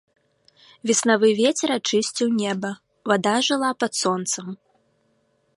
[0.91, 2.71] Веснавы вецер ачысціў неба,
[3.13, 4.47] вада жыла пад сонцам.